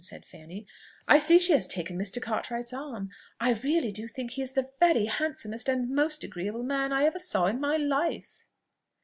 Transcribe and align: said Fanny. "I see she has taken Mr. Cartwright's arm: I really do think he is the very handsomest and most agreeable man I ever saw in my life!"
said 0.03 0.25
Fanny. 0.25 0.65
"I 1.07 1.19
see 1.19 1.37
she 1.37 1.53
has 1.53 1.67
taken 1.67 1.95
Mr. 1.95 2.19
Cartwright's 2.19 2.73
arm: 2.73 3.11
I 3.39 3.51
really 3.51 3.91
do 3.91 4.07
think 4.07 4.31
he 4.31 4.41
is 4.41 4.53
the 4.53 4.71
very 4.79 5.05
handsomest 5.05 5.69
and 5.69 5.91
most 5.91 6.23
agreeable 6.23 6.63
man 6.63 6.91
I 6.91 7.03
ever 7.03 7.19
saw 7.19 7.45
in 7.45 7.59
my 7.61 7.77
life!" 7.77 8.47